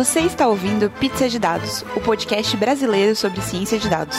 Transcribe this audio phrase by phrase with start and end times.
[0.00, 4.16] Você está ouvindo Pizza de Dados, o podcast brasileiro sobre ciência de dados.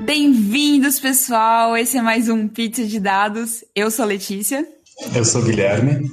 [0.00, 1.76] Bem-vindos, pessoal!
[1.76, 3.64] Esse é mais um Pizza de Dados.
[3.76, 4.66] Eu sou a Letícia.
[5.14, 6.10] Eu sou o Guilherme.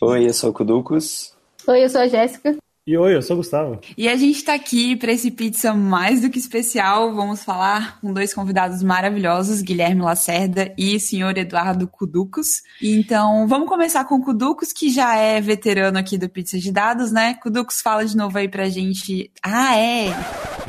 [0.00, 1.34] Oi, eu sou o Kuducos.
[1.66, 2.56] Oi, eu sou a Jéssica.
[2.88, 3.80] E oi, eu sou o Gustavo.
[3.98, 7.12] E a gente tá aqui para esse pizza mais do que especial.
[7.12, 12.62] Vamos falar com dois convidados maravilhosos, Guilherme Lacerda e o senhor Eduardo Cuducos.
[12.80, 17.10] Então, vamos começar com o Cuducos, que já é veterano aqui do Pizza de Dados,
[17.10, 17.34] né?
[17.34, 19.32] Cuducos, fala de novo aí pra gente.
[19.42, 20.10] Ah, é!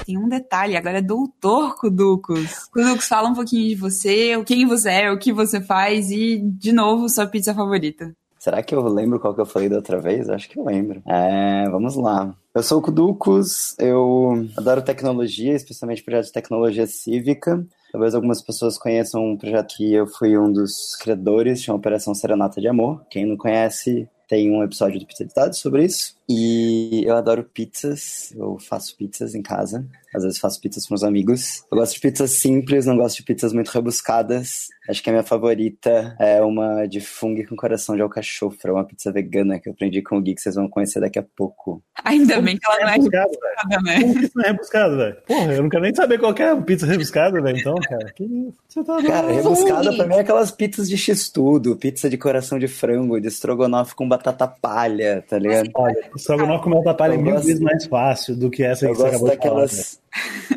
[0.03, 2.67] Tem um detalhe, agora é doutor Cuducos.
[2.71, 6.71] Cuducos, fala um pouquinho de você, quem você é, o que você faz e, de
[6.71, 8.11] novo, sua pizza favorita.
[8.47, 10.29] Será que eu lembro qual que eu falei da outra vez?
[10.29, 11.03] Acho que eu lembro.
[11.05, 12.33] É, vamos lá.
[12.55, 17.67] Eu sou o Kuducos, eu adoro tecnologia, especialmente projetos de tecnologia cívica.
[17.91, 22.61] Talvez algumas pessoas conheçam um projeto que eu fui um dos criadores, chama Operação Serenata
[22.61, 23.05] de Amor.
[23.09, 26.15] Quem não conhece, tem um episódio do Pizza de Dados sobre isso.
[26.29, 29.85] E eu adoro pizzas, eu faço pizzas em casa.
[30.13, 31.63] Às vezes faço pizzas com os amigos.
[31.71, 34.67] Eu gosto de pizzas simples, não gosto de pizzas muito rebuscadas.
[34.87, 39.11] Acho que a minha favorita é uma de fungo com coração de alcachofra, uma pizza
[39.11, 41.81] vegana que eu aprendi com o Gui, que vocês vão conhecer daqui a pouco.
[42.03, 44.01] Ainda bem que ela não é rebuscado, rebuscada, né?
[44.01, 45.17] Como que isso não é rebuscado, velho?
[45.27, 48.11] Porra, eu não quero nem saber qual que é a pizza rebuscada, velho, então, cara.
[48.13, 48.57] Que isso?
[48.67, 52.67] Você tá Cara, rebuscada pra mim é aquelas pizzas de x-tudo, pizza de coração de
[52.67, 55.69] frango, de estrogonofe com batata palha, tá ligado?
[55.75, 58.85] Olha, estrogonofe com batata palha é Eu mil gosto- vezes mais fácil do que essa
[58.85, 59.53] Eu que você gosto acabou de falar.
[59.61, 59.99] daquelas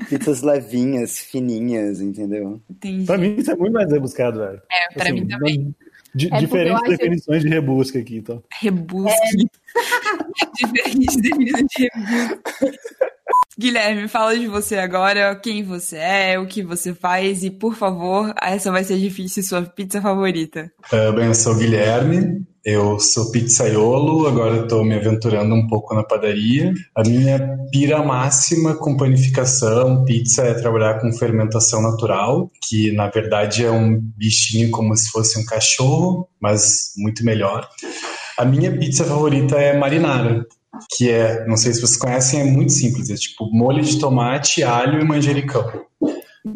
[0.08, 2.60] pizzas levinhas, fininhas, entendeu?
[2.70, 3.04] Entendi.
[3.04, 4.60] Pra mim isso é muito mais rebuscado, velho.
[4.70, 5.74] É, pra mim também.
[6.14, 8.42] eu diferentes acho- definições de rebusca aqui, então.
[8.60, 9.46] Rebusque.
[10.58, 11.88] Diferente definição de rebusque.
[13.58, 18.32] Guilherme, fala de você agora, quem você é, o que você faz e, por favor,
[18.40, 20.72] essa vai ser difícil, sua pizza favorita.
[20.90, 25.94] Ah, bem, eu sou o Guilherme, eu sou pizzaiolo, agora estou me aventurando um pouco
[25.94, 26.72] na padaria.
[26.94, 33.64] A minha pira máxima com panificação, pizza, é trabalhar com fermentação natural, que na verdade
[33.64, 37.68] é um bichinho como se fosse um cachorro, mas muito melhor.
[38.36, 40.46] A minha pizza favorita é marinara,
[40.96, 44.62] que é, não sei se vocês conhecem, é muito simples, é tipo molho de tomate,
[44.62, 45.70] alho e manjericão.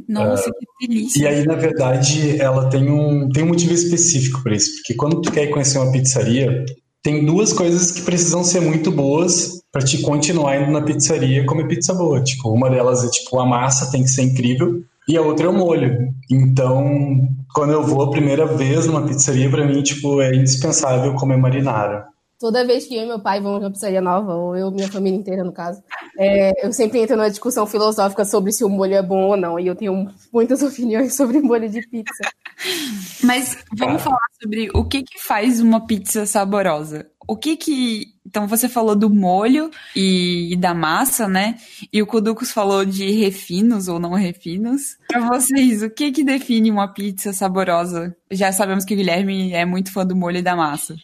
[0.08, 1.22] Nossa, que delícia.
[1.22, 5.20] E aí, na verdade, ela tem um, tem um motivo específico para isso, porque quando
[5.20, 6.64] tu quer conhecer uma pizzaria,
[7.02, 11.68] tem duas coisas que precisam ser muito boas para te continuar indo na pizzaria comer
[11.68, 12.22] pizza boa.
[12.22, 15.50] Tipo, uma delas é tipo a massa tem que ser incrível e a outra é
[15.50, 16.08] o molho.
[16.30, 21.36] Então, quando eu vou a primeira vez numa pizzaria, para mim, tipo, é indispensável comer
[21.36, 22.06] marinara.
[22.38, 24.88] Toda vez que eu e meu pai vamos numa pizzaria nova, ou eu e minha
[24.88, 25.82] família inteira, no caso,
[26.18, 29.58] é, eu sempre entro numa discussão filosófica sobre se o molho é bom ou não.
[29.58, 32.24] E eu tenho muitas opiniões sobre molho de pizza.
[33.22, 37.06] Mas vamos falar sobre o que que faz uma pizza saborosa.
[37.26, 38.14] O que que...
[38.26, 41.56] Então, você falou do molho e da massa, né?
[41.92, 44.96] E o Kuducos falou de refinos ou não refinos.
[45.06, 48.16] Pra vocês, o que que define uma pizza saborosa?
[48.30, 50.96] Já sabemos que o Guilherme é muito fã do molho e da massa.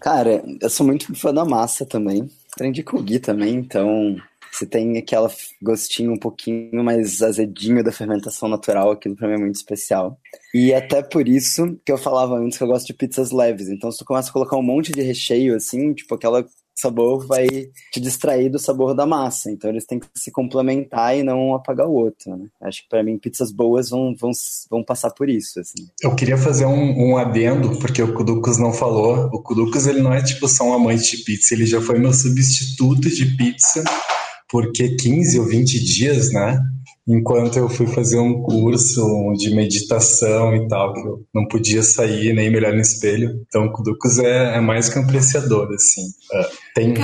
[0.00, 2.28] Cara, eu sou muito fã da massa também.
[2.52, 4.16] Aprendi com o Gui também, então
[4.52, 5.28] se tem aquele
[5.62, 10.18] gostinho um pouquinho mais azedinho da fermentação natural, aquilo pra mim é muito especial.
[10.54, 13.68] E até por isso que eu falava antes que eu gosto de pizzas leves.
[13.68, 17.46] Então se tu começa a colocar um monte de recheio assim, tipo aquela sabor vai
[17.46, 19.50] te distrair do sabor da massa.
[19.50, 22.46] Então eles têm que se complementar e não apagar o outro, né?
[22.60, 24.30] Acho que pra mim pizzas boas vão, vão,
[24.70, 25.88] vão passar por isso, assim.
[26.02, 29.28] Eu queria fazer um, um adendo, porque o Kuducos não falou.
[29.32, 32.12] O Kuducos, ele não é tipo só um amante de pizza, ele já foi meu
[32.12, 33.84] substituto de pizza,
[34.52, 36.60] porque 15 ou 20 dias, né?
[37.08, 42.32] Enquanto eu fui fazer um curso de meditação e tal, que eu não podia sair
[42.32, 43.42] nem me olhar no espelho.
[43.48, 46.02] Então o Kuducos é, é mais que um apreciador, assim.
[46.32, 46.94] Ah, tem...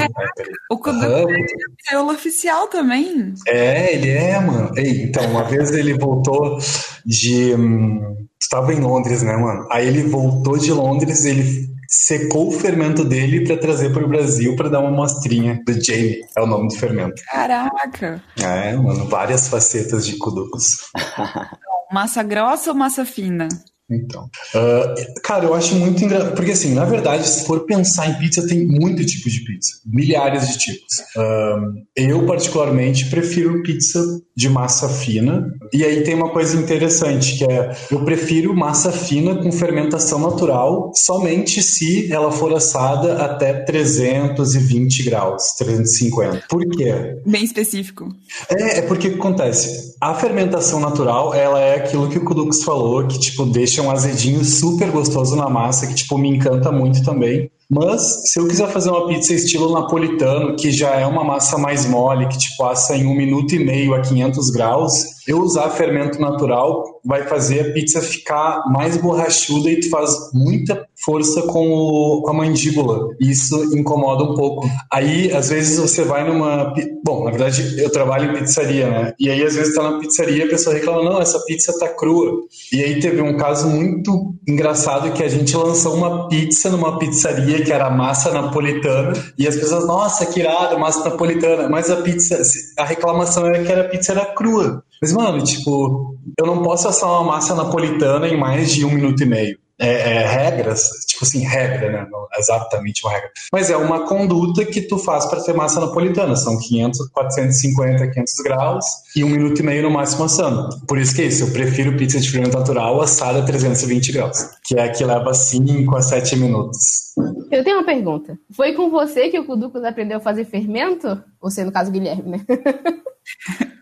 [0.70, 1.46] O Kuducos Aham, é
[1.76, 3.34] pizzaiolo oficial também.
[3.48, 4.70] é, ele é, mano.
[4.76, 6.58] Ei, então, uma vez ele voltou
[7.04, 7.54] de.
[7.54, 9.66] Hum, tu tava em Londres, né, mano?
[9.72, 14.68] Aí ele voltou de Londres, ele secou o fermento dele pra trazer pro Brasil pra
[14.68, 17.22] dar uma amostrinha do Jamie, é o nome do fermento.
[17.30, 18.22] Caraca.
[18.38, 20.90] É, mano, várias facetas de Kuducos.
[21.90, 23.48] Massa grossa ou massa fina?
[23.90, 28.18] Então, uh, cara, eu acho muito engraçado, porque assim, na verdade, se for pensar em
[28.18, 30.98] pizza, tem muito tipo de pizza, milhares de tipos.
[31.16, 34.00] Uh, eu, particularmente, prefiro pizza
[34.36, 39.34] de massa fina, e aí tem uma coisa interessante, que é, eu prefiro massa fina
[39.36, 46.44] com fermentação natural, somente se ela for assada até 320 graus, 350.
[46.48, 47.16] Por quê?
[47.26, 48.14] Bem específico.
[48.50, 49.87] É, é porque o que acontece?
[50.00, 54.44] A fermentação natural, ela é aquilo que o Kudux falou, que, tipo, deixa um azedinho
[54.44, 57.50] super gostoso na massa, que, tipo, me encanta muito também.
[57.68, 61.84] Mas, se eu quiser fazer uma pizza estilo napolitano, que já é uma massa mais
[61.84, 66.18] mole, que tipo assa em um minuto e meio a 500 graus, eu usar fermento
[66.18, 72.22] natural vai fazer a pizza ficar mais borrachuda e tu faz muita força com, o,
[72.22, 73.08] com a mandíbula.
[73.20, 74.66] Isso incomoda um pouco.
[74.90, 76.72] Aí, às vezes, você vai numa.
[77.04, 79.12] Bom, na verdade, eu trabalho em pizzaria, né?
[79.20, 82.32] E aí, às vezes, tá na pizzaria a pessoa reclama: não, essa pizza tá crua.
[82.72, 87.62] E aí, teve um caso muito engraçado que a gente lançou uma pizza numa pizzaria
[87.62, 89.12] que era massa napolitana.
[89.38, 91.68] E as pessoas, nossa, que irado, massa napolitana.
[91.68, 92.40] Mas a pizza,
[92.78, 94.82] a reclamação era que a pizza era crua.
[95.00, 99.22] Mas, mano, tipo, eu não posso assar uma massa napolitana em mais de um minuto
[99.22, 99.58] e meio.
[99.80, 102.08] É, é, regras, tipo assim, regra, né?
[102.10, 103.30] Não exatamente uma regra.
[103.52, 106.36] Mas é uma conduta que tu faz para ter massa napolitana.
[106.36, 108.84] São 500, 450, 500 graus
[109.14, 110.68] e um minuto e meio no máximo assando.
[110.86, 114.50] Por isso que é isso, eu prefiro pizza de fermento natural assada a 320 graus,
[114.64, 117.14] que é a que leva 5 a 7 minutos.
[117.50, 118.38] Eu tenho uma pergunta.
[118.52, 121.22] Foi com você que o Kuducos aprendeu a fazer fermento?
[121.40, 122.40] Você, no caso, Guilherme, né?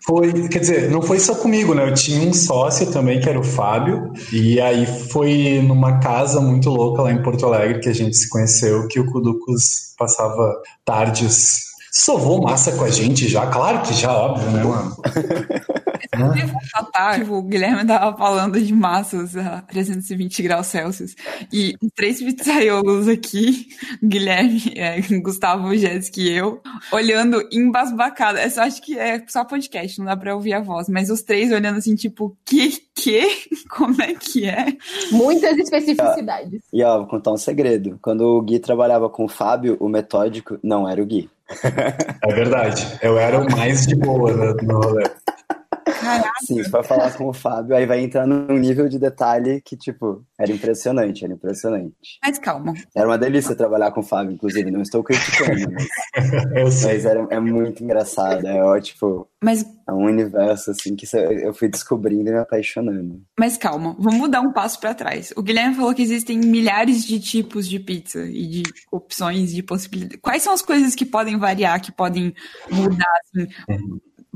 [0.07, 1.89] Foi, quer dizer, não foi só comigo, né?
[1.89, 6.71] Eu tinha um sócio também, que era o Fábio, e aí foi numa casa muito
[6.71, 10.55] louca lá em Porto Alegre que a gente se conheceu, que o Kuducos passava
[10.85, 11.67] tardes.
[11.93, 13.47] Sovou massa com a gente já?
[13.47, 14.97] Claro que já, óbvio, né, mano?
[17.19, 21.15] Tipo, o Guilherme tava falando de massas a 320 graus Celsius.
[21.53, 23.69] E três pizzaiolos aqui,
[24.03, 26.61] Guilherme, é, Gustavo, Jéssica e eu,
[26.93, 28.39] olhando embasbacado.
[28.39, 31.53] Essa acho que é só podcast, não dá pra ouvir a voz, mas os três
[31.53, 33.27] olhando assim, tipo, que, que?
[33.71, 34.67] Como é que é?
[35.11, 36.63] Muitas especificidades.
[36.73, 37.99] E ó, vou contar um segredo.
[38.03, 41.31] Quando o Gui trabalhava com o Fábio, o metódico não era o Gui.
[42.23, 42.87] É verdade.
[43.01, 44.33] Eu era o mais de boa
[44.63, 45.05] no rolê.
[46.07, 46.33] Caraca.
[46.47, 50.25] Sim, for falar com o Fábio, aí vai entrar num nível de detalhe que, tipo,
[50.39, 52.19] era impressionante, era impressionante.
[52.23, 52.75] Mas calma.
[52.95, 55.53] Era uma delícia trabalhar com o Fábio, inclusive, não estou criticando,
[56.55, 58.87] mas, mas era, é muito engraçado, é ótimo.
[58.87, 59.67] Tipo, mas...
[59.89, 63.23] É um universo, assim, que eu fui descobrindo e me apaixonando.
[63.39, 65.33] Mas calma, vamos dar um passo para trás.
[65.37, 70.21] O Guilherme falou que existem milhares de tipos de pizza e de opções, de possibilidades.
[70.21, 72.35] Quais são as coisas que podem variar, que podem
[72.69, 73.47] mudar, assim?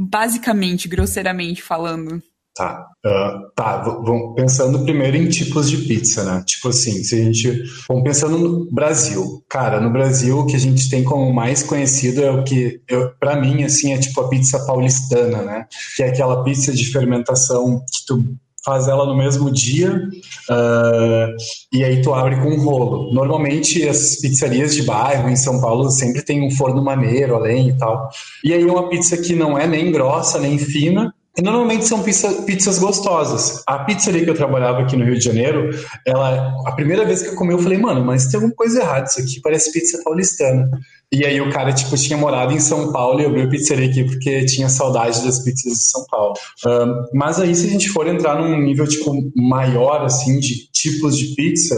[0.03, 2.23] Basicamente, grosseiramente falando?
[2.57, 3.83] Tá, uh, tá.
[3.83, 6.43] Vamos pensando primeiro em tipos de pizza, né?
[6.47, 7.63] Tipo assim, se a gente.
[7.87, 9.45] Vamos pensando no Brasil.
[9.49, 13.11] Cara, no Brasil o que a gente tem como mais conhecido é o que, eu,
[13.21, 15.67] pra mim, assim, é tipo a pizza paulistana, né?
[15.95, 18.25] Que é aquela pizza de fermentação que tu
[18.65, 20.09] faz ela no mesmo dia
[20.51, 21.37] uh,
[21.73, 23.13] e aí tu abre com um rolo.
[23.13, 27.79] Normalmente as pizzarias de bairro em São Paulo sempre tem um forno maneiro além e
[27.79, 28.09] tal.
[28.45, 31.15] E aí uma pizza que não é nem grossa nem fina.
[31.39, 33.63] Normalmente são pizza, pizzas gostosas.
[33.67, 35.71] A pizzaria que eu trabalhava aqui no Rio de Janeiro,
[36.07, 39.07] ela, a primeira vez que eu comi, eu falei, mano, mas tem alguma coisa errada
[39.07, 40.69] isso aqui, parece pizza paulistana.
[41.13, 44.45] E aí o cara, tipo, tinha morado em São Paulo e abriu pizzaria aqui porque
[44.45, 46.35] tinha saudade das pizzas de São Paulo.
[47.15, 51.35] Mas aí, se a gente for entrar num nível, tipo, maior, assim, de tipos de
[51.35, 51.77] pizza,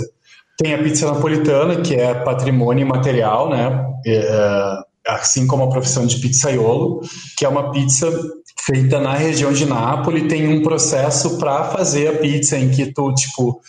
[0.59, 3.87] tem a pizza napolitana, que é patrimônio material, né?
[4.07, 4.77] É,
[5.07, 7.01] assim como a profissão de pizzaiolo,
[7.37, 8.11] que é uma pizza
[8.65, 13.13] feita na região de Nápoles, tem um processo para fazer a pizza em que tu,
[13.15, 13.61] tipo,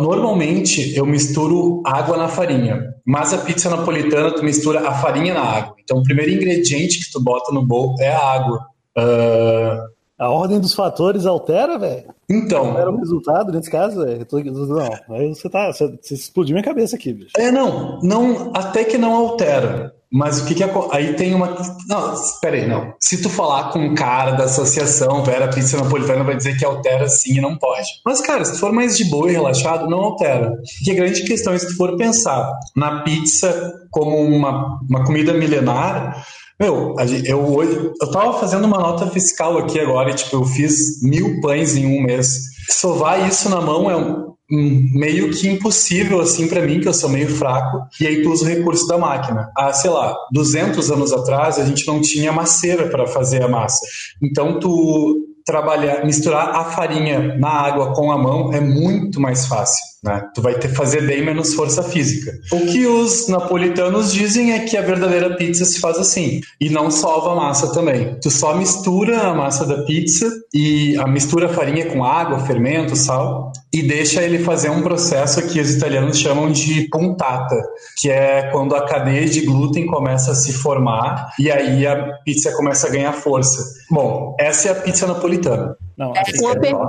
[0.00, 5.42] normalmente eu misturo água na farinha, mas a pizza napolitana tu mistura a farinha na
[5.42, 5.74] água.
[5.82, 8.66] Então o primeiro ingrediente que tu bota no bolo é a água.
[8.96, 9.98] Uh...
[10.18, 12.12] A ordem dos fatores altera, velho?
[12.28, 12.70] Então.
[12.70, 14.26] Altera o resultado nesse caso, velho?
[14.32, 15.72] Não, aí você tá.
[15.72, 17.30] Você, você explodiu minha cabeça aqui, bicho.
[17.36, 19.94] É, não, não, até que não altera.
[20.10, 21.54] Mas o que que aí tem uma
[21.86, 22.94] não, espera aí, não.
[22.98, 27.06] Se tu falar com um cara da associação Vera Pizza Napolitana vai dizer que altera
[27.08, 27.86] sim e não pode.
[28.04, 30.52] Mas cara, se tu for mais de boa e relaxado, não altera.
[30.82, 35.34] Que a grande questão é se tu for pensar na pizza como uma, uma comida
[35.34, 36.24] milenar,
[36.58, 41.02] meu, eu hoje eu tava fazendo uma nota fiscal aqui agora, e, tipo, eu fiz
[41.02, 42.40] mil pães em um mês.
[42.70, 47.10] Sovar isso na mão é um, meio que impossível assim para mim, que eu sou
[47.10, 49.50] meio fraco, e aí tu usa o recurso da máquina.
[49.56, 53.84] Há, sei lá, 200 anos atrás a gente não tinha maceira para fazer a massa.
[54.22, 59.82] Então tu trabalhar, misturar a farinha na água com a mão é muito mais fácil.
[60.02, 60.22] Né?
[60.32, 62.32] Tu vai ter fazer bem menos força física.
[62.52, 66.90] O que os napolitanos dizem é que a verdadeira pizza se faz assim e não
[66.90, 68.16] sova a massa também.
[68.22, 73.52] Tu só mistura a massa da pizza e a mistura farinha com água, fermento, sal
[73.72, 77.60] e deixa ele fazer um processo que os italianos chamam de puntata,
[78.00, 82.52] que é quando a cadeia de glúten começa a se formar e aí a pizza
[82.52, 83.62] começa a ganhar força.
[83.90, 85.76] Bom, essa é a pizza napolitana.
[85.98, 86.38] Não, assim,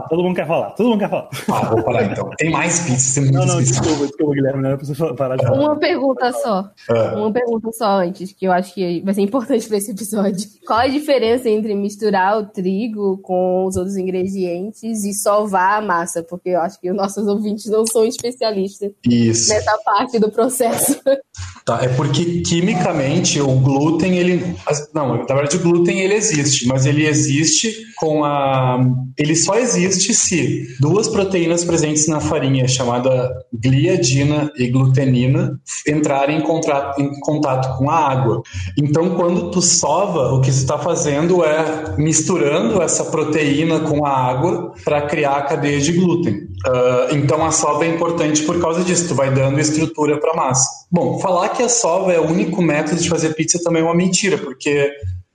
[0.08, 1.30] todo mundo quer falar, todo mundo quer falar.
[1.52, 2.30] Ah, vou parar então.
[2.38, 3.80] Tem mais pizzas, tem muitas Não, não, pizzas.
[3.82, 5.60] desculpa, desculpa, Guilherme, não é pra você parar de falar.
[5.60, 6.70] Uma pergunta só.
[6.92, 7.14] Ah.
[7.18, 10.48] Uma pergunta só antes, que eu acho que vai ser importante para esse episódio.
[10.66, 16.22] Qual a diferença entre misturar o trigo com os outros ingredientes e sovar a massa?
[16.22, 19.50] Porque eu acho que os nossos ouvintes não são especialistas Isso.
[19.52, 21.00] nessa parte do processo.
[21.66, 24.56] Tá, é porque quimicamente o glúten, ele.
[24.94, 28.80] Não, na verdade o glúten ele existe, mas ele existe com a
[29.18, 36.42] ele só existe se duas proteínas presentes na farinha, chamada gliadina e glutenina, entrarem em
[36.42, 38.42] contato, em contato com a água.
[38.78, 44.10] Então, quando tu sova, o que tu está fazendo é misturando essa proteína com a
[44.10, 46.34] água para criar a cadeia de glúten.
[46.34, 50.36] Uh, então, a sova é importante por causa disso, tu vai dando estrutura para a
[50.36, 50.68] massa.
[50.92, 53.96] Bom, falar que a sova é o único método de fazer pizza também é uma
[53.96, 54.92] mentira, porque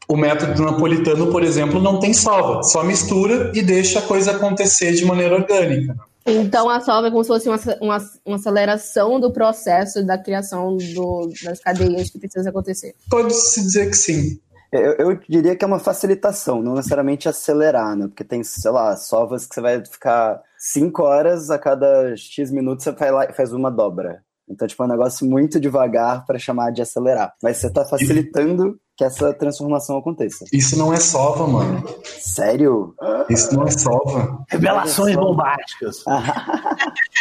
[0.09, 4.93] o método napolitano, por exemplo, não tem salva, só mistura e deixa a coisa acontecer
[4.93, 5.95] de maneira orgânica.
[6.27, 10.77] Então a salva é como se fosse uma, uma, uma aceleração do processo da criação
[10.77, 12.95] do, das cadeias que precisa acontecer.
[13.11, 14.39] Pode-se dizer que sim.
[14.73, 18.09] Eu, eu, diria que é uma facilitação, não necessariamente acelerar, né?
[18.09, 22.85] Porque tem, sei lá, sovas que você vai ficar cinco horas a cada X minutos
[22.85, 24.25] você vai lá e faz uma dobra.
[24.49, 27.35] Então, tipo, é um negócio muito devagar para chamar de acelerar.
[27.43, 30.45] Mas você está facilitando que essa transformação aconteça.
[30.53, 31.85] Isso não é sova, mano.
[32.21, 32.95] Sério?
[33.29, 34.45] Isso não é sova.
[34.49, 35.97] Revelações bombásticas.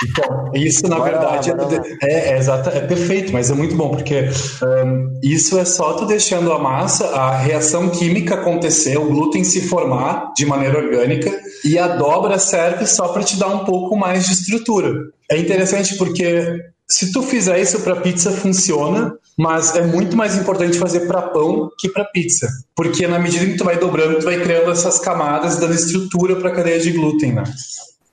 [0.07, 1.67] então, isso na bora verdade lá,
[2.03, 4.29] é, é, é, exata, é perfeito, mas é muito bom, porque
[4.63, 9.67] um, isso é só tu deixando a massa, a reação química acontecer, o glúten se
[9.67, 11.31] formar de maneira orgânica,
[11.65, 14.93] e a dobra serve só para te dar um pouco mais de estrutura.
[15.31, 20.77] É interessante porque se tu fizer isso para pizza, funciona, mas é muito mais importante
[20.77, 22.47] fazer para pão que para pizza.
[22.75, 26.49] Porque na medida que tu vai dobrando, tu vai criando essas camadas, dando estrutura para
[26.49, 27.43] a cadeia de glúten, né?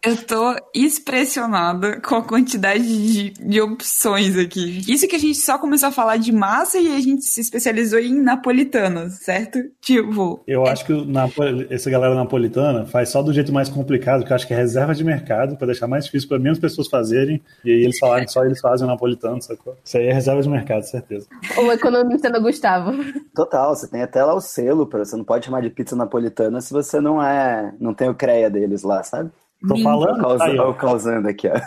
[0.03, 4.81] Eu tô expressionada com a quantidade de, de opções aqui.
[4.89, 7.99] Isso que a gente só começou a falar de massa e a gente se especializou
[7.99, 9.59] em napolitanas, certo?
[9.79, 10.41] Tipo.
[10.47, 10.71] Eu é...
[10.71, 10.95] acho que
[11.69, 14.95] essa galera napolitana faz só do jeito mais complicado, que eu acho que é reserva
[14.95, 17.43] de mercado, para deixar mais difícil para menos pessoas fazerem.
[17.63, 19.77] E aí eles falaram que só eles fazem o napolitano, sacou?
[19.85, 21.27] Isso aí é reserva de mercado, certeza.
[21.59, 22.93] O economista do Gustavo.
[23.35, 26.63] Total, você tem até lá o selo, pra, você não pode chamar de pizza napolitana
[26.63, 27.75] se você não é.
[27.79, 29.31] não tem o CREA deles lá, sabe?
[29.67, 30.21] Tô falando?
[30.21, 31.61] Causando, tá causando aqui, ó.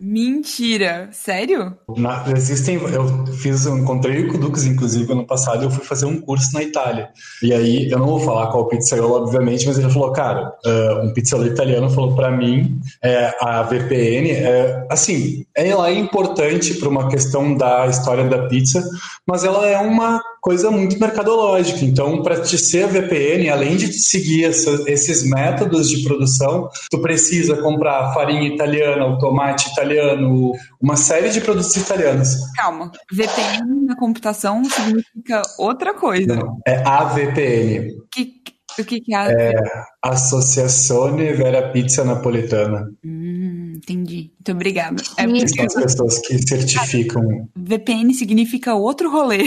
[0.00, 1.76] Mentira, sério?
[1.96, 6.04] Na, existem, eu fiz, eu encontrei com o Dux, inclusive, ano passado, eu fui fazer
[6.04, 7.08] um curso na Itália.
[7.42, 11.12] E aí, eu não vou falar qual pizzaiolo, obviamente, mas ele falou, cara, uh, um
[11.12, 17.08] pizzaiolo italiano falou para mim, é, a VPN, é, assim, ela é importante para uma
[17.08, 18.84] questão da história da pizza,
[19.26, 21.82] mas ela é uma coisa muito mercadológica.
[21.86, 27.56] Então, para te ser VPN, além de seguir essa, esses métodos de produção, tu precisa
[27.62, 32.36] comprar farinha italiana, o tomate italiano, uma série de produtos italianos.
[32.56, 36.36] Calma, VPN na computação significa outra coisa.
[36.36, 37.94] Não, é a VPN.
[38.12, 38.34] Que,
[38.78, 39.54] o que, que é a É
[40.02, 42.90] Associazione Vera Pizza Napolitana.
[43.02, 43.43] Hum,
[43.76, 44.30] entendi.
[44.32, 45.02] Muito obrigada.
[45.16, 45.48] É porque...
[45.48, 47.48] São as pessoas que certificam.
[47.56, 49.44] VPN significa outro rolê.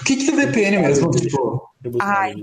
[0.00, 1.10] O que, que é VPN mesmo?
[1.10, 1.67] Tipo,
[2.00, 2.34] Ai,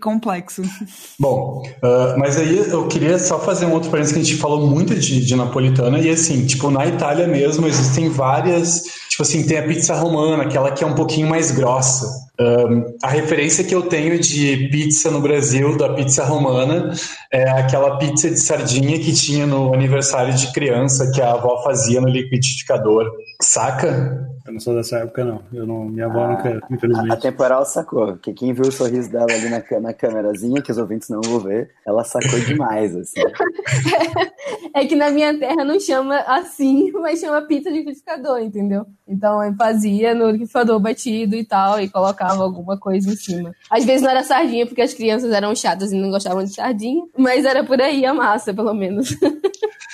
[0.00, 0.62] complexo.
[1.18, 4.66] Bom, uh, mas aí eu queria só fazer um outro parênteses que a gente falou
[4.66, 9.58] muito de, de napolitana, e assim, tipo, na Itália mesmo existem várias, tipo assim, tem
[9.58, 12.26] a pizza romana, aquela que é um pouquinho mais grossa.
[12.38, 16.92] Um, a referência que eu tenho de pizza no Brasil, da pizza romana,
[17.32, 22.00] é aquela pizza de sardinha que tinha no aniversário de criança que a avó fazia
[22.00, 23.10] no liquidificador.
[23.42, 24.35] Saca?
[24.46, 25.42] Eu não sou dessa época, não.
[25.52, 27.12] Eu não minha avó ah, nunca, infelizmente.
[27.12, 28.16] A temporal sacou.
[28.16, 31.40] Que quem viu o sorriso dela ali na, na câmerazinha, que os ouvintes não vão
[31.40, 33.20] ver, ela sacou demais, assim.
[34.74, 38.86] é que na minha terra não chama assim, mas chama pizza de liquidificador, entendeu?
[39.08, 43.52] Então eu fazia no liquidificador batido e tal, e colocava alguma coisa em cima.
[43.70, 47.02] Às vezes não era sardinha, porque as crianças eram chatas e não gostavam de sardinha,
[47.16, 49.16] mas era por aí a massa, pelo menos.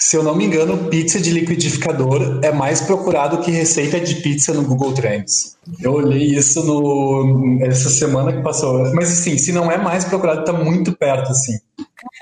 [0.02, 4.41] Se eu não me engano, pizza de liquidificador é mais procurado que receita de pizza
[4.50, 5.56] no Google Trends.
[5.80, 8.92] Eu olhei isso no, essa semana que passou.
[8.94, 11.58] Mas assim, se não é mais procurado, tá muito perto, assim.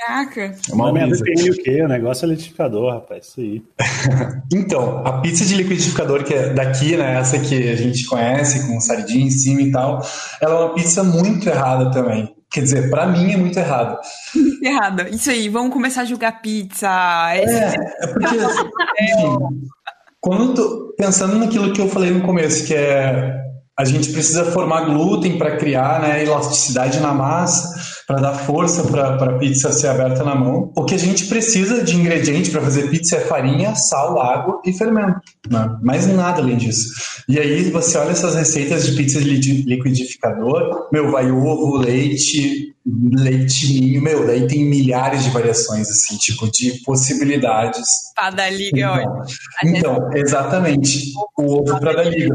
[0.07, 0.55] Caraca.
[0.69, 1.83] É uma é o quê?
[1.83, 3.29] O negócio é liquidificador, rapaz.
[3.29, 3.63] Isso aí.
[4.53, 8.81] Então, a pizza de liquidificador, que é daqui, né, essa que a gente conhece, com
[8.81, 10.05] sardinha em cima e tal,
[10.41, 12.35] ela é uma pizza muito errada também.
[12.51, 14.01] Quer dizer, pra mim é muito errada.
[14.61, 15.09] Errado.
[15.09, 16.89] Isso aí, vamos começar a julgar pizza.
[17.33, 19.69] É, é porque, enfim,
[20.21, 23.41] quando pensando naquilo que eu falei no começo, que é
[23.79, 27.75] a gente precisa formar glúten para criar né, elasticidade na massa,
[28.11, 30.73] para dar força para a pizza ser aberta na mão.
[30.75, 34.73] O que a gente precisa de ingrediente para fazer pizza é farinha, sal, água e
[34.73, 35.21] fermento.
[35.49, 35.79] Né?
[35.81, 36.89] Mais nada além disso.
[37.29, 42.75] E aí você olha essas receitas de pizza de li- liquidificador, meu, vai ovo, leite,
[43.13, 47.87] leitinho, meu, daí tem milhares de variações, assim, tipo, de possibilidades.
[48.17, 49.07] Pá da liga, olha.
[49.63, 51.13] Então, exatamente.
[51.39, 52.35] O ovo para dar liga.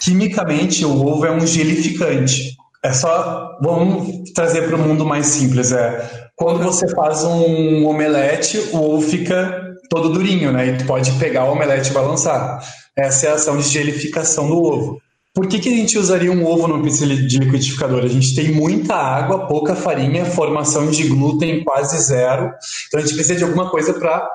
[0.00, 2.56] Quimicamente, o ovo é um gelificante.
[2.84, 3.58] É só.
[3.62, 5.72] Vamos trazer para o mundo mais simples.
[5.72, 10.66] É quando você faz um omelete, o ovo fica todo durinho, né?
[10.66, 12.60] E tu pode pegar o omelete e balançar.
[12.96, 15.00] Essa é a ação de gelificação do ovo.
[15.32, 18.04] Por que, que a gente usaria um ovo no pizza de liquidificador?
[18.04, 22.52] A gente tem muita água, pouca farinha, formação de glúten quase zero.
[22.86, 24.28] Então a gente precisa de alguma coisa para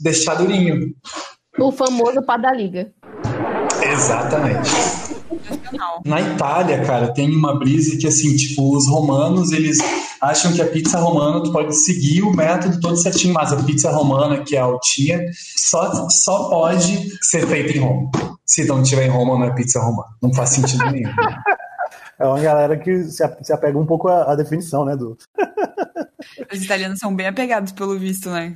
[0.00, 0.94] deixar durinho.
[1.58, 2.92] O famoso pá da liga.
[3.92, 4.70] Exatamente.
[6.04, 9.78] Na Itália, cara, tem uma brisa que, assim, tipo, os romanos, eles
[10.20, 13.90] acham que a pizza romana, tu pode seguir o método todo certinho, mas a pizza
[13.90, 15.20] romana, que é altinha,
[15.56, 18.10] só, só pode ser feita em Roma.
[18.44, 20.08] Se não tiver em Roma, não é pizza romana.
[20.22, 21.10] Não faz sentido nenhum.
[22.22, 24.94] É uma galera que se apega um pouco à, à definição, né?
[24.94, 25.18] Do...
[26.52, 28.54] Os italianos são bem apegados, pelo visto, né?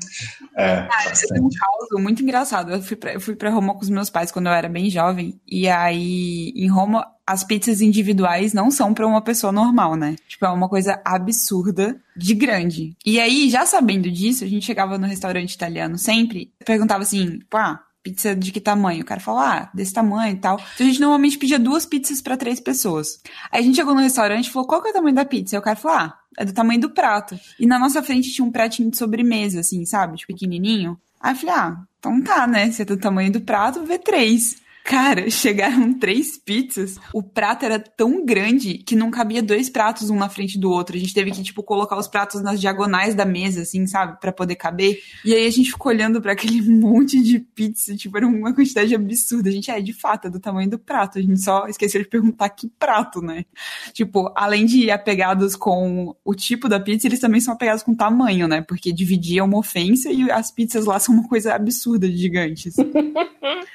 [0.57, 2.71] É, Esse é um caso muito engraçado.
[2.71, 4.89] Eu fui, pra, eu fui pra Roma com os meus pais quando eu era bem
[4.89, 5.41] jovem.
[5.45, 10.15] E aí, em Roma, as pizzas individuais não são pra uma pessoa normal, né?
[10.29, 12.97] Tipo, é uma coisa absurda de grande.
[13.05, 17.83] E aí, já sabendo disso, a gente chegava no restaurante italiano sempre, perguntava assim, pá.
[18.07, 19.03] Pizza de que tamanho?
[19.03, 20.61] O cara falou, ah, desse tamanho e tal.
[20.75, 23.21] Então a gente normalmente pedia duas pizzas pra três pessoas.
[23.51, 25.57] Aí a gente chegou no restaurante e falou, qual que é o tamanho da pizza?
[25.57, 27.37] Aí o cara falou, ah, é do tamanho do prato.
[27.59, 30.19] E na nossa frente tinha um pratinho de sobremesa, assim, sabe?
[30.19, 30.97] Tipo, pequenininho.
[31.21, 32.71] Aí eu falei, ah, então tá, né?
[32.71, 34.55] Se é do tamanho do prato, vê três.
[34.87, 36.97] Cara, chegaram três pizzas.
[37.13, 40.97] O prato era tão grande que não cabia dois pratos um na frente do outro.
[40.97, 44.21] A gente teve que, tipo, colocar os pratos nas diagonais da mesa, assim, sabe?
[44.21, 45.01] Pra poder caber.
[45.25, 47.97] E aí a gente ficou olhando pra aquele monte de pizza.
[47.97, 49.49] Tipo, era uma quantidade absurda.
[49.49, 51.19] A gente, é, de fato, é do tamanho do prato.
[51.19, 53.45] A gente só esqueceu de perguntar que prato, né?
[53.93, 57.91] Tipo, além de ir apegados com o tipo da pizza, eles também são apegados com
[57.91, 58.61] o tamanho, né?
[58.63, 62.77] Porque dividir é uma ofensa e as pizzas lá são uma coisa absurda de gigantes.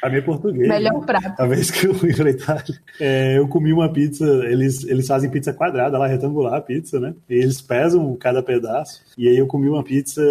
[0.02, 0.67] A minha português.
[0.67, 1.40] Melhor prato.
[1.40, 5.30] A vez que eu fui pra Itália, é, eu comi uma pizza, eles, eles fazem
[5.30, 7.14] pizza quadrada, lá retangular a pizza, né?
[7.30, 9.02] E eles pesam cada pedaço.
[9.18, 10.22] E aí eu comi uma pizza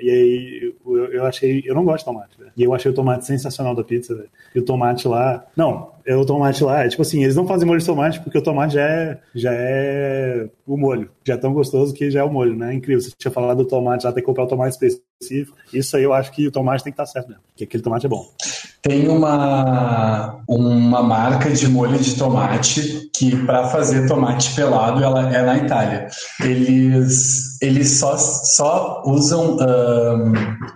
[0.00, 1.62] e aí eu, eu achei.
[1.64, 2.52] Eu não gosto de tomate, velho.
[2.56, 4.28] E eu achei o tomate sensacional da pizza, velho.
[4.54, 5.44] E o tomate lá.
[5.56, 6.84] Não, é o tomate lá.
[6.84, 9.52] É tipo assim, eles não fazem molho de tomate porque o tomate já é, já
[9.52, 11.10] é o molho.
[11.24, 12.72] Já é tão gostoso que já é o molho, né?
[12.72, 13.00] É incrível.
[13.00, 15.56] Você tinha falado do tomate, já tem que comprar o tomate específico.
[15.72, 17.42] Isso aí eu acho que o tomate tem que estar certo mesmo.
[17.48, 18.24] Porque aquele tomate é bom.
[18.86, 25.42] Tem uma, uma marca de molho de tomate que, para fazer tomate pelado, ela é
[25.42, 26.06] na Itália.
[26.42, 30.34] Eles, eles só, só usam ahn,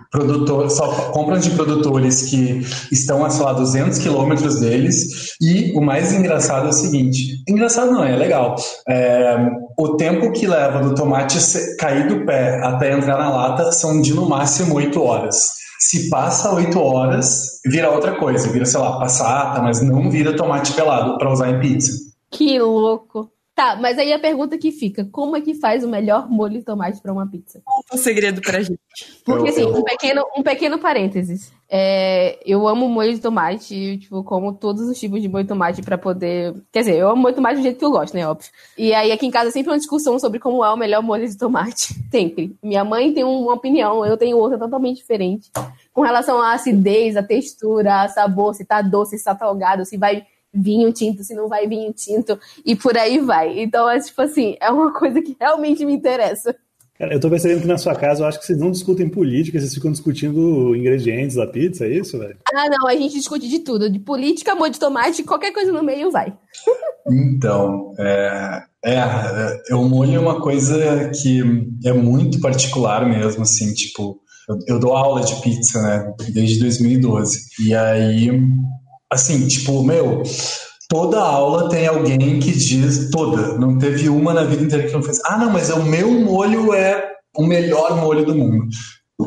[0.09, 5.35] produtor, só compram de produtores que estão a, sei lá, 200 quilômetros deles.
[5.39, 8.55] E o mais engraçado é o seguinte: engraçado não, é legal.
[8.87, 9.37] É,
[9.77, 11.37] o tempo que leva do tomate
[11.77, 15.59] cair do pé até entrar na lata são de no máximo 8 horas.
[15.79, 20.73] Se passa 8 horas, vira outra coisa, vira, sei lá, passata, mas não vira tomate
[20.73, 21.91] pelado para usar em pizza.
[22.29, 23.31] Que louco.
[23.59, 26.63] Tá, mas aí a pergunta que fica: como é que faz o melhor molho de
[26.63, 27.61] tomate pra uma pizza?
[27.65, 28.79] Conta o segredo pra gente.
[29.25, 31.51] Porque, Eu- assim, eu- um pequeno, um pequeno parênteses.
[31.69, 35.49] É, eu amo molho de tomate, e, tipo, como todos os tipos de molho de
[35.49, 36.55] tomate pra poder.
[36.71, 38.25] Quer dizer, eu amo molho de tomate do jeito que eu gosto, né?
[38.25, 38.49] Óbvio.
[38.77, 41.37] E aí, aqui em casa, sempre uma discussão sobre como é o melhor molho de
[41.37, 41.93] tomate.
[42.09, 42.55] Sempre.
[42.63, 45.51] Minha mãe tem uma opinião, eu tenho outra totalmente diferente.
[45.93, 49.97] Com relação à acidez, à textura, a sabor, se tá doce, se tá salgado, se
[49.97, 53.59] vai vinho tinto, se não vai vinho tinto, e por aí vai.
[53.59, 56.55] Então, é tipo assim, é uma coisa que realmente me interessa.
[56.99, 59.57] Cara, eu tô percebendo que na sua casa eu acho que vocês não discutem política,
[59.57, 62.37] vocês ficam discutindo ingredientes da pizza, é isso, velho?
[62.53, 63.89] Ah, não, a gente discute de tudo.
[63.89, 66.33] De política, molho de tomate, qualquer coisa no meio vai.
[67.11, 71.41] Então, é, é, é, o molho é uma coisa que
[71.83, 77.39] é muito particular mesmo, assim, tipo, eu, eu dou aula de pizza, né, desde 2012.
[77.65, 78.29] E aí,
[79.11, 80.23] assim, tipo, meu,
[80.87, 85.03] toda aula tem alguém que diz, toda, não teve uma na vida inteira que não
[85.03, 88.65] fez, ah, não, mas o meu molho é o melhor molho do mundo.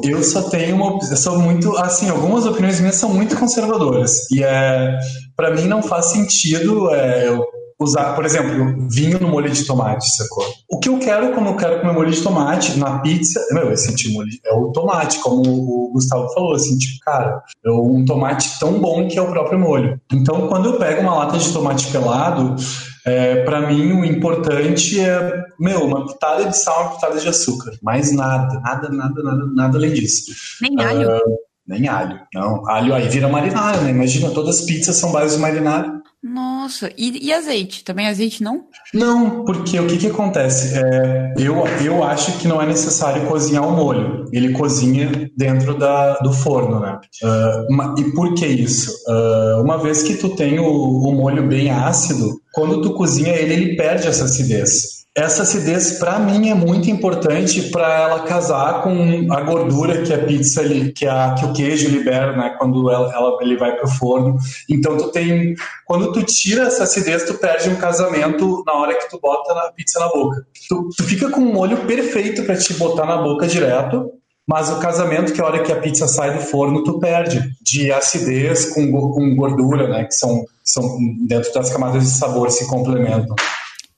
[0.02, 4.98] Eu só tenho uma, sou muito, assim, algumas opiniões minhas são muito conservadoras e é,
[5.36, 7.44] para mim não faz sentido é, eu
[7.82, 10.44] usar, por exemplo, vinho no molho de tomate, sacou?
[10.70, 13.94] O que eu quero quando eu quero comer molho de tomate na pizza, meu, esse
[13.94, 18.58] tipo molho é o tomate, como o Gustavo falou, assim, tipo, cara, é um tomate
[18.58, 20.00] tão bom que é o próprio molho.
[20.12, 22.56] Então, quando eu pego uma lata de tomate pelado,
[23.04, 27.72] é, para mim o importante é, meu, uma pitada de sal, uma pitada de açúcar,
[27.82, 30.32] mais nada, nada, nada, nada, nada além disso.
[30.60, 31.16] Nem alho?
[31.16, 32.68] Uh, nem alho, não.
[32.68, 33.90] Alho aí vira marinara, né?
[33.90, 36.01] Imagina, todas as pizzas são base de marinara.
[36.22, 37.82] Nossa, e, e, azeite?
[37.82, 38.66] Também azeite não?
[38.94, 40.78] Não, porque o que, que acontece?
[40.78, 44.26] É, eu, eu acho que não é necessário cozinhar o molho.
[44.32, 47.00] Ele cozinha dentro da, do forno, né?
[47.24, 48.92] Uh, e por que isso?
[49.08, 53.54] Uh, uma vez que tu tem o, o molho bem ácido, quando tu cozinha ele,
[53.54, 59.30] ele perde essa acidez essa acidez para mim é muito importante para ela casar com
[59.30, 60.62] a gordura que a pizza
[60.96, 64.38] que a que o queijo libera, né, quando ela, ela ele vai pro forno.
[64.70, 69.10] Então tu tem quando tu tira essa acidez, tu perde um casamento na hora que
[69.10, 70.46] tu bota a pizza na boca.
[70.66, 74.10] Tu, tu fica com um molho perfeito para te botar na boca direto.
[74.44, 77.40] Mas o casamento, que é a hora que a pizza sai do forno, tu perde
[77.62, 80.04] de acidez com, com gordura, né?
[80.04, 80.98] Que são, são
[81.28, 83.36] dentro das camadas de sabor se complementam.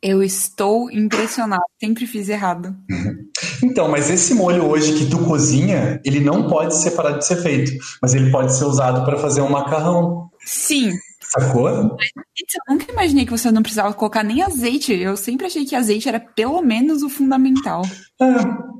[0.06, 1.62] Eu estou impressionado.
[1.82, 2.76] Sempre fiz errado.
[3.62, 7.36] Então, mas esse molho hoje que tu cozinha, ele não pode ser parado de ser
[7.36, 10.28] feito, mas ele pode ser usado para fazer um macarrão.
[10.44, 10.92] Sim,
[11.34, 11.68] Sacou?
[11.68, 11.88] eu
[12.68, 14.92] nunca imaginei que você não precisava colocar nem azeite.
[14.92, 17.82] Eu sempre achei que azeite era pelo menos o fundamental.
[18.20, 18.26] É,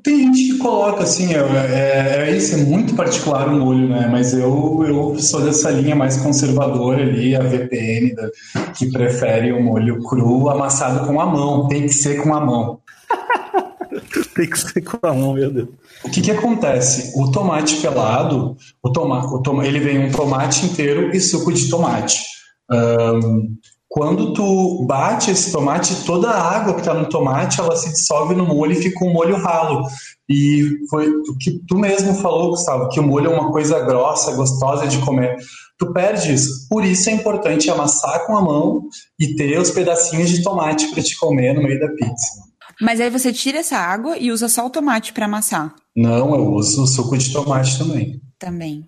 [0.05, 4.07] tem gente que coloca assim, é, é, é, isso, é muito particular o molho, né?
[4.07, 8.31] Mas eu, eu sou dessa linha mais conservadora ali, a VPN, da,
[8.73, 11.67] que prefere o molho cru amassado com a mão.
[11.67, 12.79] Tem que ser com a mão.
[14.37, 15.69] tem que ser com a mão, meu Deus.
[16.05, 17.13] O que, que acontece?
[17.17, 21.69] O tomate pelado, o toma, o toma, ele vem um tomate inteiro e suco de
[21.69, 22.35] tomate.
[22.71, 23.57] Um,
[23.89, 28.35] quando tu bate esse tomate, toda a água que está no tomate, ela se dissolve
[28.35, 29.87] no molho e fica um molho ralo.
[30.29, 34.35] E foi o que tu mesmo falou, Gustavo, que o molho é uma coisa grossa,
[34.35, 35.37] gostosa de comer.
[35.79, 36.67] Tu perde isso.
[36.69, 38.83] Por isso é importante amassar com a mão
[39.17, 42.43] e ter os pedacinhos de tomate para te comer no meio da pizza.
[42.81, 45.73] Mas aí você tira essa água e usa só o tomate para amassar?
[45.95, 48.21] Não, eu uso o suco de tomate também.
[48.41, 48.85] Também.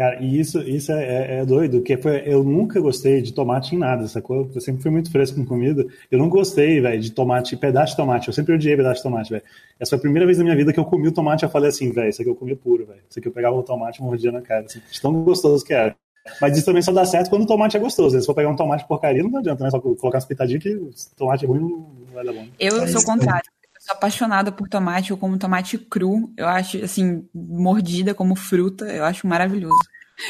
[0.00, 3.74] Cara, e isso, isso é, é, é doido, que foi, eu nunca gostei de tomate
[3.74, 4.50] em nada, sacou?
[4.54, 5.84] Eu sempre fui muito fresco com comida.
[6.10, 8.28] Eu não gostei, velho, de tomate, pedaço de tomate.
[8.28, 9.42] Eu sempre odiei pedaço de tomate, velho.
[9.78, 11.68] Essa foi a primeira vez na minha vida que eu comi o tomate eu falei
[11.68, 13.00] assim, velho, isso aqui eu comia puro, velho.
[13.10, 14.64] Isso aqui eu pegava o tomate e mordia na cara.
[14.64, 15.94] Assim, de tão gostoso que era.
[16.40, 18.18] Mas isso também só dá certo quando o tomate é gostoso.
[18.18, 19.70] Se for pegar um tomate porcaria, não adianta, né?
[19.70, 22.46] Só colocar umas pitadinhas que o tomate ruim não vai dar bom.
[22.58, 26.30] Eu sou o contrário sou apaixonada por tomate, eu como tomate cru.
[26.36, 29.80] Eu acho, assim, mordida como fruta, eu acho maravilhoso.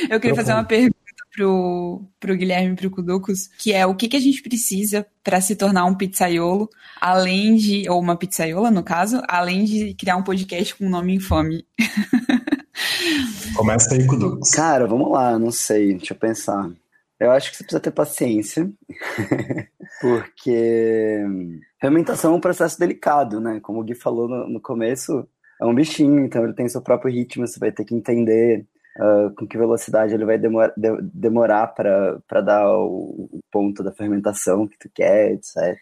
[0.08, 0.94] Eu queria fazer uma pergunta
[1.34, 5.40] pro, pro Guilherme e pro Kuducos, que é o que, que a gente precisa para
[5.40, 10.22] se tornar um pizzaiolo, além de, ou uma pizzaiola, no caso, além de criar um
[10.22, 11.66] podcast com um nome infame.
[13.56, 14.50] Começa aí, Kuducos.
[14.50, 16.70] Cara, vamos lá, não sei, deixa eu pensar.
[17.20, 18.70] Eu acho que você precisa ter paciência,
[20.00, 21.22] porque
[21.78, 23.60] fermentação é um processo delicado, né?
[23.60, 25.28] Como o Gui falou no, no começo,
[25.60, 29.34] é um bichinho, então ele tem seu próprio ritmo, você vai ter que entender uh,
[29.34, 30.48] com que velocidade ele vai de
[31.12, 35.76] demorar para dar o, o, ponto da fermentação que tu quer, etc.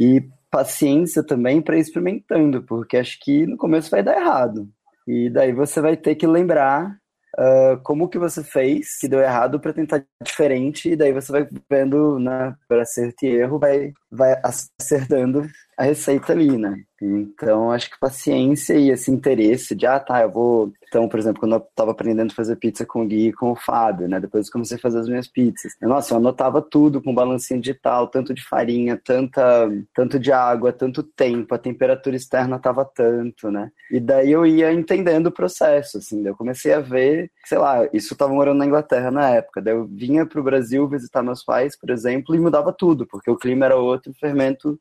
[0.00, 4.66] E paciência também para ir experimentando, porque acho que no começo vai dar errado.
[5.06, 6.96] E daí você vai ter que lembrar
[7.38, 11.46] uh, como que você fez que deu errado para tentar diferente, e daí você vai
[11.70, 16.82] vendo, né, por acerto e erro, vai, vai acertando a receita ali, né?
[17.00, 20.72] Então, acho que paciência e esse interesse de, ah, tá, eu vou.
[20.88, 23.52] Então, por exemplo, quando eu tava aprendendo a fazer pizza com o Gui e com
[23.52, 24.18] o Fábio, né?
[24.18, 25.74] Depois eu comecei a fazer as minhas pizzas.
[25.80, 31.04] Nossa, eu anotava tudo com balancinha digital, tanto de farinha, tanta, tanto de água, tanto
[31.04, 33.70] tempo, a temperatura externa tava tanto, né?
[33.92, 36.20] E daí eu ia entendendo o processo, assim.
[36.22, 39.62] Daí eu comecei a ver, sei lá, isso eu tava morando na Inglaterra na época.
[39.62, 43.36] Daí eu vinha pro Brasil visitar meus pais, por exemplo, e mudava tudo, porque o
[43.36, 44.78] clima era outro, o fermento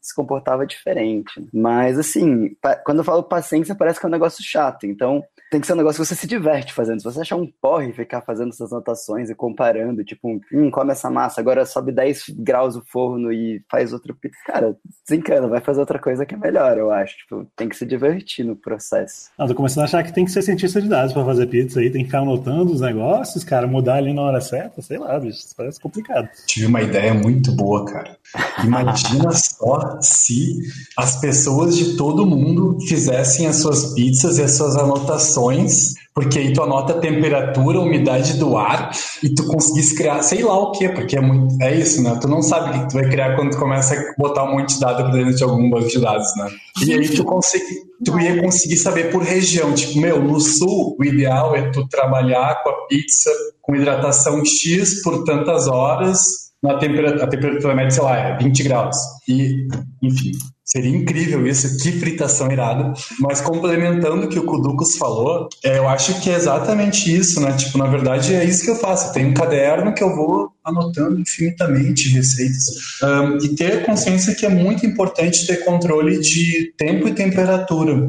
[0.00, 1.32] se comportava diferente.
[1.52, 4.86] Mas, assim, quando eu falo paciência, parece que é um negócio chato.
[4.86, 6.98] Então, tem que ser um negócio que você se diverte fazendo.
[6.98, 10.92] Se você achar um porre e ficar fazendo essas anotações e comparando, tipo, hum, come
[10.92, 14.16] essa massa, agora sobe 10 graus o forno e faz outro.
[14.46, 17.16] Cara, desencana, vai fazer outra coisa que é melhor, eu acho.
[17.18, 19.30] Tipo, tem que se divertir no processo.
[19.38, 21.80] Ah, tô começando a achar que tem que ser cientista de dados para fazer pizza
[21.80, 25.18] aí, tem que ficar anotando os negócios, cara, mudar ali na hora certa, sei lá,
[25.18, 26.28] bicho, isso parece complicado.
[26.46, 28.16] Tive uma ideia muito boa, cara.
[28.64, 30.58] Imagina só se
[30.96, 36.52] as pessoas de todo mundo fizessem as suas pizzas e as suas anotações, porque aí
[36.52, 38.90] tu anota a temperatura, a umidade do ar
[39.22, 42.18] e tu conseguisse criar, sei lá o que, porque é muito, é isso, né?
[42.20, 44.74] Tu não sabe o que tu vai criar quando tu começa a botar um monte
[44.74, 46.48] de dados dentro de algum banco de dados, né?
[46.86, 47.64] E aí tu consegue,
[48.04, 52.62] tu ia conseguir saber por região, tipo, meu, no sul o ideal é tu trabalhar
[52.62, 58.02] com a pizza com hidratação X por tantas horas na temperatura, a temperatura média, sei
[58.02, 58.96] lá, é 20 graus.
[59.28, 59.66] E,
[60.00, 60.30] enfim,
[60.64, 62.92] seria incrível isso, que fritação irada.
[63.18, 67.52] Mas complementando o que o Kudukus falou, é, eu acho que é exatamente isso, né?
[67.56, 69.08] Tipo, na verdade é isso que eu faço.
[69.08, 72.64] Eu tenho um caderno que eu vou anotando infinitamente receitas.
[73.02, 78.08] Um, e ter consciência que é muito importante ter controle de tempo e temperatura.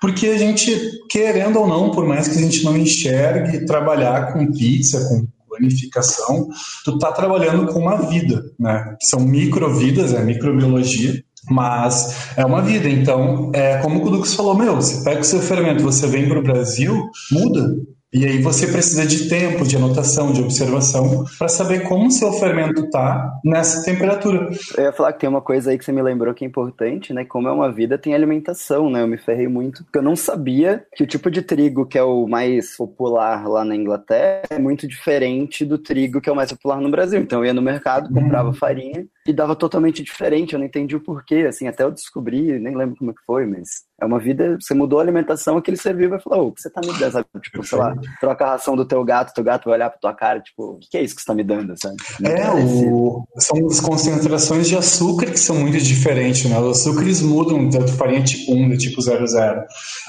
[0.00, 0.72] Porque a gente,
[1.10, 5.26] querendo ou não, por mais que a gente não enxergue trabalhar com pizza, com
[5.62, 6.48] planificação,
[6.84, 8.96] tu tá trabalhando com uma vida, né?
[9.00, 12.88] São microvidas, é microbiologia, mas é uma vida.
[12.88, 16.38] Então, é como o Lucas falou, meu, você pega o seu fermento, você vem para
[16.38, 17.76] o Brasil, muda.
[18.12, 22.30] E aí você precisa de tempo, de anotação, de observação, para saber como o seu
[22.34, 24.50] fermento está nessa temperatura.
[24.76, 27.14] Eu ia falar que tem uma coisa aí que você me lembrou que é importante,
[27.14, 27.24] né?
[27.24, 29.02] Como é uma vida, tem alimentação, né?
[29.02, 32.02] Eu me ferrei muito, porque eu não sabia que o tipo de trigo que é
[32.02, 36.52] o mais popular lá na Inglaterra é muito diferente do trigo que é o mais
[36.52, 37.20] popular no Brasil.
[37.20, 38.54] Então eu ia no mercado, comprava hum.
[38.54, 40.52] farinha e dava totalmente diferente.
[40.52, 43.46] Eu não entendi o porquê, assim, até eu descobri, nem lembro como é que foi,
[43.46, 43.68] mas
[44.02, 46.68] é uma vida, você mudou a alimentação, aquele ser vivo vai falar, o que você
[46.68, 47.26] tá me dando, sabe?
[47.40, 50.12] Tipo, sei lá, troca a ração do teu gato, teu gato vai olhar pra tua
[50.12, 51.94] cara, tipo, o que é isso que você tá me dando, sabe?
[52.24, 53.24] é, o...
[53.38, 56.58] são as concentrações de açúcar que são muito diferentes, né?
[56.58, 59.28] Os açúcares mudam de farinha tipo 1, de tipo 00.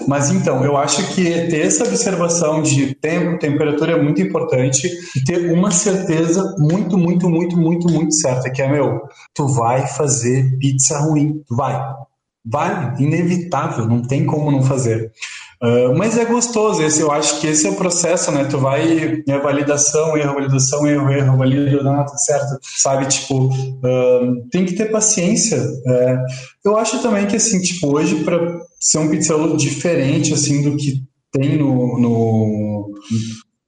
[0.08, 5.24] Mas então, eu acho que ter essa observação de tempo, temperatura é muito importante e
[5.24, 9.03] ter uma certeza muito, muito, muito, muito, muito certa, que é, meu,
[9.34, 11.80] tu vai fazer pizza ruim, vai
[12.46, 15.14] Vai, inevitável, não tem como não fazer.
[15.64, 18.44] Uh, mas é gostoso, esse, eu acho que esse é o processo, né?
[18.44, 23.06] Tu vai, é validação, erro, validação, erro, erro, valida, não, tudo certo, sabe?
[23.08, 25.58] Tipo, uh, tem que ter paciência.
[25.58, 26.20] Uh,
[26.66, 31.02] eu acho também que, assim, tipo, hoje, para ser um pizzaiolo diferente, assim, do que
[31.32, 32.92] tem no, no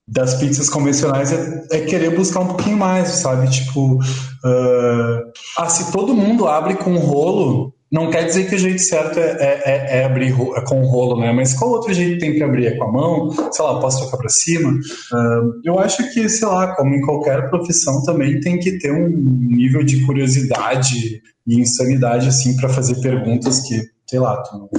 [0.08, 3.50] das pizzas convencionais é, é, querer buscar um pouquinho mais, sabe?
[3.50, 8.82] Tipo, uh, ah, se todo mundo abre com rolo, não quer dizer que o jeito
[8.82, 11.32] certo é, é, é, é abrir é com rolo, né?
[11.32, 12.68] Mas qual outro jeito tem que abrir?
[12.68, 13.32] É com a mão?
[13.52, 14.72] Sei lá, posso tocar para cima?
[14.72, 19.08] Uh, eu acho que, sei lá, como em qualquer profissão também tem que ter um
[19.10, 24.70] nível de curiosidade e insanidade, assim, para fazer perguntas que, sei lá, tu,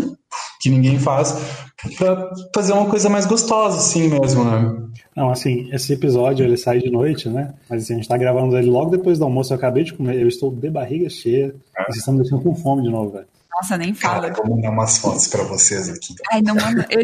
[0.66, 1.32] que ninguém faz,
[1.96, 4.82] para fazer uma coisa mais gostosa, assim mesmo, né?
[5.14, 7.54] Não, assim, esse episódio ele sai de noite, né?
[7.70, 9.52] Mas assim, a gente tá gravando ele logo depois do almoço.
[9.52, 11.54] Eu acabei de comer, eu estou de barriga cheia.
[11.76, 11.84] É.
[11.84, 13.26] Vocês estão me deixando com fome de novo, velho.
[13.52, 14.28] Nossa, nem fala.
[14.30, 16.14] Cara, vou mandar umas fotos pra vocês aqui.
[16.30, 16.86] Ai, não manda.
[16.90, 16.98] Eu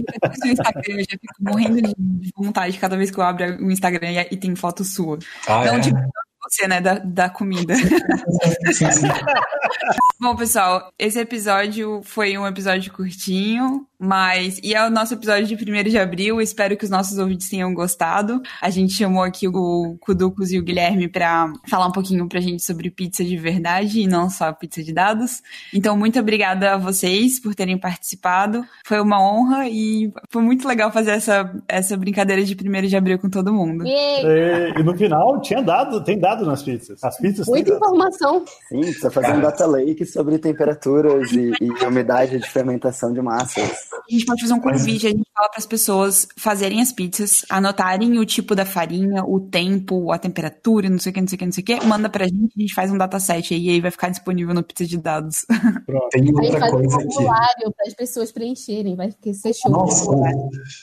[0.44, 4.11] no Instagram, eu já fico morrendo de vontade cada vez que eu abro o Instagram
[4.31, 5.18] e, tem foto sua.
[5.46, 5.81] Ah, não, é?
[5.81, 5.98] tipo,
[6.42, 7.75] você, né, da, da comida.
[7.75, 9.07] Sim, sim.
[10.23, 14.61] Bom, pessoal, esse episódio foi um episódio curtinho, mas.
[14.63, 16.41] E é o nosso episódio de 1 de abril.
[16.41, 18.41] Espero que os nossos ouvintes tenham gostado.
[18.61, 22.65] A gente chamou aqui o Kuducos e o Guilherme para falar um pouquinho pra gente
[22.65, 25.43] sobre pizza de verdade e não só pizza de dados.
[25.75, 28.65] Então, muito obrigada a vocês por terem participado.
[28.87, 33.19] Foi uma honra e foi muito legal fazer essa, essa brincadeira de 1 de abril
[33.19, 33.83] com todo mundo.
[33.85, 37.03] E, e no final, tinha dado, tem dado nas pizzas.
[37.03, 38.45] As pizzas Muita informação.
[38.69, 43.62] Sim, precisa fazer um data lake sobre temperaturas e, e umidade de fermentação de massas.
[43.64, 47.44] A gente pode fazer um convite, a gente fala para as pessoas fazerem as pizzas,
[47.48, 51.37] anotarem o tipo da farinha, o tempo, a temperatura, não sei o que, não sei
[51.37, 53.66] o que, não sei o que, manda pra gente, a gente faz um dataset aí
[53.66, 55.46] e aí vai ficar disponível no Pizza de Dados.
[55.87, 56.09] Pronto.
[56.12, 59.70] Tem outra coisa um formulário para as pessoas preencherem, vai ser show.
[59.70, 60.11] Nossa,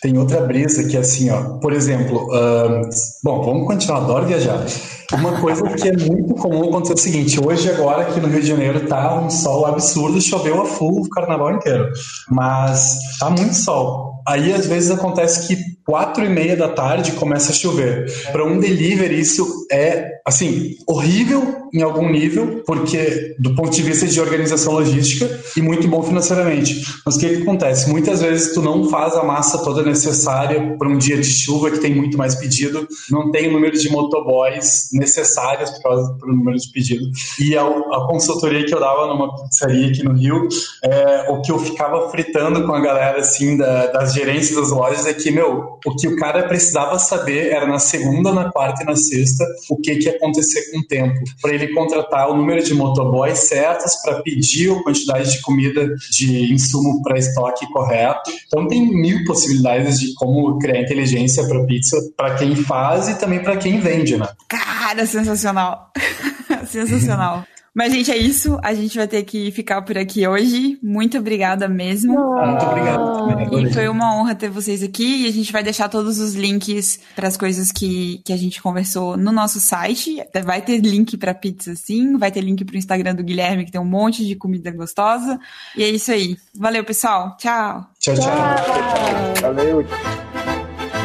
[0.01, 2.89] tem outra brisa que é assim, ó, por exemplo, uh,
[3.23, 4.65] bom, vamos continuar, adoro viajar.
[5.13, 8.41] Uma coisa que é muito comum acontecer é o seguinte: hoje, agora, aqui no Rio
[8.41, 11.91] de Janeiro, tá um sol absurdo, choveu a full o carnaval inteiro.
[12.29, 14.09] Mas tá muito sol.
[14.27, 18.11] Aí, às vezes, acontece que quatro e meia da tarde começa a chover.
[18.31, 24.07] Para um delivery, isso é, assim, horrível em algum nível, porque do ponto de vista
[24.07, 26.83] de organização logística e muito bom financeiramente.
[27.05, 27.89] Mas o que, que acontece?
[27.89, 31.79] Muitas vezes tu não faz a massa toda necessária para um dia de chuva que
[31.79, 36.71] tem muito mais pedido, não tem o número de motoboys necessários causa do número de
[36.71, 37.05] pedido.
[37.39, 40.47] E a, a, consultoria que eu dava numa pizzaria aqui no Rio,
[40.83, 45.05] é, o que eu ficava fritando com a galera assim da, das gerências das lojas
[45.05, 48.85] é que, meu, o que o cara precisava saber era na segunda, na quarta e
[48.85, 51.19] na sexta o que, que ia acontecer com o tempo.
[51.41, 56.53] Para ele contratar o número de motoboys certos para pedir a quantidade de comida de
[56.53, 58.31] insumo para estoque correto.
[58.47, 63.41] Então tem mil possibilidades de como criar inteligência para pizza para quem faz e também
[63.41, 64.27] para quem vende, né?
[64.47, 65.91] Cara, sensacional.
[66.67, 67.43] sensacional.
[67.73, 68.59] Mas, gente, é isso.
[68.63, 70.79] A gente vai ter que ficar por aqui hoje.
[70.81, 72.13] Muito obrigada mesmo.
[72.13, 73.59] Muito obrigado.
[73.59, 75.23] E foi uma honra ter vocês aqui.
[75.23, 78.61] E a gente vai deixar todos os links para as coisas que, que a gente
[78.61, 80.17] conversou no nosso site.
[80.43, 82.17] Vai ter link para pizza, sim.
[82.17, 85.39] Vai ter link para o Instagram do Guilherme, que tem um monte de comida gostosa.
[85.75, 86.37] E é isso aí.
[86.55, 87.37] Valeu, pessoal.
[87.37, 87.87] Tchau.
[87.99, 88.23] Tchau, tchau.
[88.23, 89.41] tchau.
[89.41, 90.28] Valeu.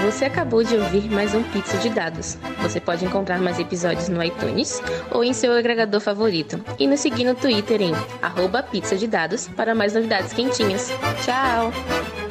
[0.05, 2.37] Você acabou de ouvir mais um Pizza de Dados.
[2.61, 6.63] Você pode encontrar mais episódios no iTunes ou em seu agregador favorito.
[6.79, 10.91] E nos seguir no Twitter em arroba pizza de dados para mais novidades quentinhas.
[11.25, 12.24] Tchau!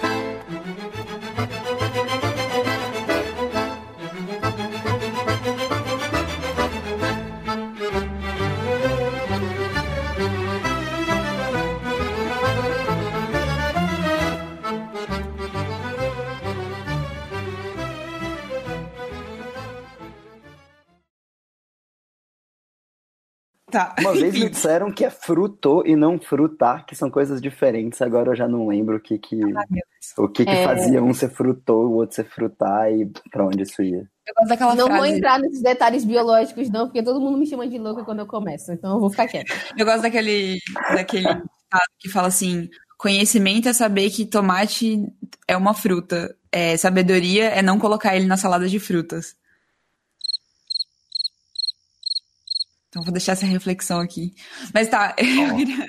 [23.73, 23.95] Tá.
[23.99, 28.01] Uma vez me disseram que é fruto e não frutar, que são coisas diferentes.
[28.03, 29.41] Agora eu já não lembro o que que,
[30.17, 30.63] o que, que É.
[30.63, 34.07] fazia um ser frutou, o outro ser frutar e pra onde isso ia.
[34.27, 35.13] Eu gosto daquela Não vou frase.
[35.17, 38.71] entrar nesses detalhes biológicos, não, porque todo mundo me chama de louca quando eu começo.
[38.71, 39.51] Então eu vou ficar quieta.
[39.75, 40.59] Eu gosto daquele,
[40.95, 41.27] daquele
[41.99, 45.03] que fala assim: conhecimento é saber que tomate
[45.47, 46.35] é uma fruta.
[46.51, 49.35] É, sabedoria é não colocar ele na salada de frutas.
[52.93, 54.35] Então vou deixar essa reflexão aqui.
[54.71, 55.87] Mas tá, eu queria,